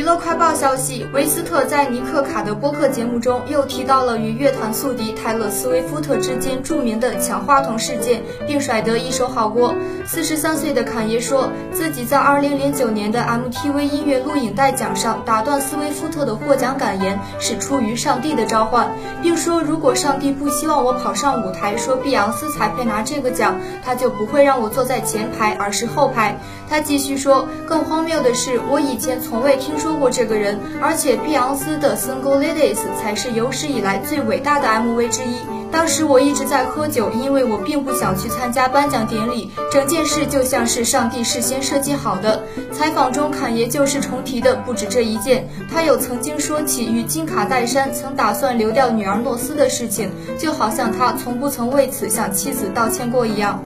[0.00, 9.74] 娱乐快报消息，维斯特在尼克卡的播客节目中又提到了与乐坛宿敌泰勒·斯威夫特之间著名的抢话筒事件，并甩得一手好锅。
[10.06, 18.90] 四十三岁的坎爷说自己在二零零九年的 MTV 音乐录影带奖上打断斯威夫特的获奖感言是出于上帝的召唤，
[19.20, 23.54] 并说如果上帝不希望我跑上舞台说碧昂斯才配拿这个奖，
[23.84, 26.38] 他就不会让我坐在前排，而是后排。
[26.70, 35.36] 他继续说，更荒谬的是，我以前从未听说过这个人，而且碧昂斯的《Single Ladies》才是有史以来最伟大的 MV 之一。
[35.72, 39.52] 当时我一直在喝酒，因为我并不想去参加颁奖典礼。
[39.70, 42.42] 整件事就像是上帝事先设计好的。
[42.72, 53.62] 采访中，侃爷就是重提的不止这一件，他有曾经说起与金卡戴珊曾打算流掉女儿诺斯的事情，就好像他从不曾为此向妻子道歉过一样。